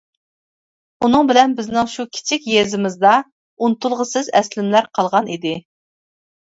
[1.07, 5.57] ئۇنىڭ بىلەن بىزنىڭ شۇ كىچىك يېزىمىزدا ئۇنتۇلغۇسىز ئەسلىمىلەر قالغان ئىدى.